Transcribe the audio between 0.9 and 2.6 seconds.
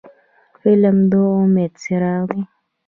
د امید څراغ دی